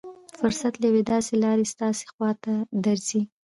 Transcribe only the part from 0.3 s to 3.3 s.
فرصت له يوې داسې لارې ستاسې خوا ته درځي.